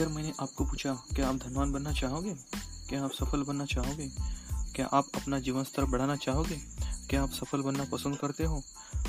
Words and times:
अगर 0.00 0.08
मैंने 0.08 0.32
आपको 0.40 0.64
पूछा, 0.64 0.92
क्या 1.14 1.28
आप 1.28 1.36
धनवान 1.36 1.72
बनना 1.72 1.92
चाहोगे? 1.92 2.34
क्या 2.88 3.02
आप 3.04 3.12
सफल 3.12 3.42
बनना 3.42 3.64
चाहोगे? 3.64 4.06
क्या 4.74 4.86
आप 4.86 5.06
अपना 5.14 5.38
जीवन 5.38 5.64
स्तर 5.64 5.84
बढ़ाना 5.84 6.16
चाहोगे? 6.16 6.56
क्या 7.10 7.22
आप 7.22 7.30
सफल 7.30 7.62
बनना 7.62 7.84
पसंद 7.84 8.16
करते 8.16 8.44
हो? 8.44 8.62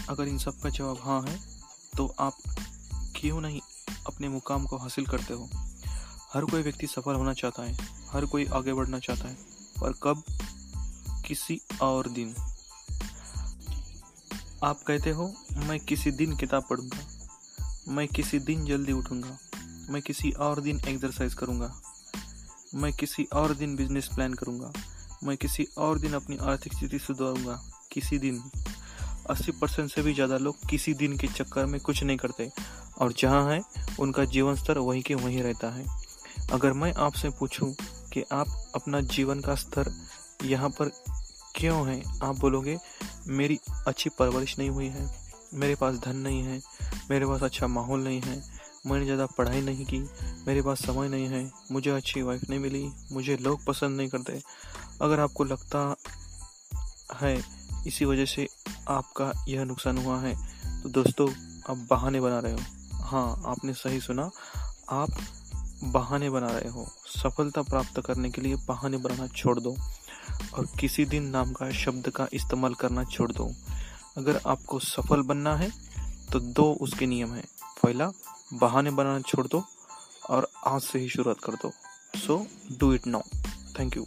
अगर 0.10 0.28
इन 0.28 0.38
सब 0.38 0.60
का 0.60 0.70
जवाब 0.70 0.98
हाँ 1.02 1.22
है 1.22 1.40
तो 1.98 2.08
आप 2.20 2.38
क्यों 3.16 3.42
नहीं 3.42 3.62
अपने 4.08 4.30
मुकाम 4.30 4.66
को 4.66 4.78
हासिल 4.78 5.06
करते 5.06 5.34
हो? 5.34 5.50
हर 6.34 6.46
कोई 6.46 6.62
व्यक्ति 6.62 6.88
सफल 6.88 7.16
होना 7.16 7.34
चाहता 7.34 7.64
है, 7.64 7.78
हर 8.12 8.26
कोई 8.26 8.46
आगे 8.46 8.74
बढ़ना 8.74 9.00
चाहता 9.00 9.28
है, 9.28 9.36
पर 9.82 9.94
कब? 10.04 10.24
किसी 11.28 11.62
और 11.82 12.10
दिन। 12.10 12.36
आप 14.64 14.82
कहते 14.88 15.12
हो, 15.12 15.34
मैं 15.54 15.80
किसी 15.80 16.12
दिन 16.12 16.36
किताब 16.38 16.68
पढ़ूँगा, 16.70 17.00
मैं 17.88 18.08
किसी 18.08 18.40
दिन 18.40 18.66
जल्दी 18.66 18.92
उठूँगा। 18.92 19.38
मैं 19.92 20.02
किसी 20.02 20.32
और 20.32 20.62
दिन 20.62 20.82
एक्सरसाइज 20.88 21.34
करूँगा। 21.34 21.82
मैं 22.76 22.94
किसी 22.94 23.24
और 23.34 23.54
दिन 23.54 23.76
बिज़नेस 23.76 24.10
प्लान 24.16 24.34
करूँगा। 24.34 24.74
मैं 25.24 25.38
किसी 25.38 25.68
और 25.78 26.00
दिन 26.00 26.14
अपनी 26.14 26.38
आर्थिक 26.42 26.74
स्थिति 26.74 27.00
सुधारूँगा। 27.00 27.62
किसी 27.92 28.18
दिन। 28.18 28.44
80 29.30 29.52
परसेंट 29.52 29.92
से 29.92 30.02
भी 30.02 30.14
ज़्यादा 30.14 30.38
लोग 30.38 30.56
किसी 30.70 30.94
दिन 30.94 31.18
के 31.18 31.28
चक्कर 31.28 31.66
में 31.66 31.82
कुछ 31.82 32.04
नहीं 32.04 32.18
करते। 32.18 32.52
और 33.00 33.14
जहाँ 33.14 33.52
है, 33.52 33.62
उनका 34.00 34.26
जीवन 34.26 34.56
स्तर 34.56 34.78
वहीं 34.78 35.02
के 35.02 35.16
वहीं 35.16 35.44
रहता 35.44 35.70
है। 35.70 35.86
अगर 36.52 36.74
मैं 36.74 36.94
आपसे 36.94 37.30
पूछूँ 37.30 37.76
कि 38.14 38.24
आप 38.32 38.72
अपना 38.76 39.02
जीवन 39.02 39.40
का 39.40 39.56
स्तर 39.56 39.92
यहाँ 40.44 40.70
पर 40.70 40.92
क्यों 41.56 41.88
है, 41.88 42.04
आप 42.24 42.40
बोलोगे, 42.40 42.78
मेरी 43.28 43.60
अच्छी 43.88 44.10
परवरिश 44.10 44.60
नहीं 44.60 44.70
हुई 44.70 44.88
है। 44.88 45.10
मेरे 45.54 45.76
पास 45.76 45.96
धन 45.96 46.16
नहीं 46.16 46.44
है। 46.44 46.62
मेरे 47.12 47.26
पास 47.26 47.44
अच्छा 47.44 47.68
माहौल 47.68 48.04
नहीं 48.04 48.22
है। 48.22 48.61
मैंने 48.84 49.06
ज़्यादा 49.06 49.26
पढ़ाई 49.28 49.62
नहीं 49.62 49.86
की, 49.86 50.00
मेरे 50.48 50.62
पास 50.62 50.86
समय 50.86 51.10
नहीं 51.10 51.28
है, 51.28 51.52
मुझे 51.72 51.92
अच्छी 51.92 52.22
वाइफ 52.22 52.50
नहीं 52.50 52.60
मिली, 52.60 52.92
मुझे 53.12 53.38
लोग 53.38 53.64
पसंद 53.66 53.98
नहीं 53.98 54.10
करते। 54.10 54.42
अगर 55.02 55.20
आपको 55.20 55.44
लगता 55.44 55.96
है 57.14 57.36
इसी 57.88 58.06
वजह 58.06 58.26
से 58.26 58.48
आपका 58.90 59.32
यह 59.48 59.64
नुकसान 59.66 59.98
हुआ 59.98 60.20
है 60.20 60.36
तो 60.84 60.90
दोस्तों, 60.92 61.30
आप 61.70 61.86
बहाने 61.90 62.22
बना 62.22 62.40
रहे 62.40 62.54
हो। 62.54 62.60
हाँ 63.02 63.44
आपने 63.48 63.74
सही 63.76 64.00
सुना। 64.02 64.30
आप 64.92 65.10
बहाने 65.86 66.30
बना 66.30 66.48
रहे 66.50 66.70
हो। 66.70 66.86
सफलता 67.14 67.62
प्राप्त 67.62 68.00
करने 68.06 68.30
के 68.30 68.42
लिए 68.42 68.56
बहाने 68.68 68.98
बनाना 68.98 69.28
छोड़ 69.28 69.60
दो 69.60 69.76
और 70.54 70.68
किसी 70.80 71.06
दिन 71.06 71.30
नाम 71.30 71.52
का 71.54 71.70
शब्द 71.76 72.10
का 72.10 72.28
इस्तेमाल 72.34 72.74
करना 72.76 73.04
छोड़ 73.06 73.32
दो। 73.32 73.50
अगर 74.18 74.40
आपको 74.46 74.80
सफल 74.82 75.22
बनना 75.24 75.56
है 75.56 75.72
तो 76.32 76.40
दो 76.40 76.72
उसके 76.82 77.06
नियम 77.08 77.34
है। 77.34 77.44
पहला 77.84 78.12
बहाने 78.54 78.92
बनाना 78.92 79.20
छोड़ 79.22 79.48
दो 79.48 79.64
और 80.30 80.48
आज 80.68 80.82
से 80.82 81.00
ही 81.00 81.10
शुरुआत 81.10 81.40
कर 81.44 81.54
दो। 81.54 81.72
So 82.20 82.46
do 82.80 82.94
it 82.94 83.08
now 83.08 83.22
thank 83.80 83.98
you 83.98 84.06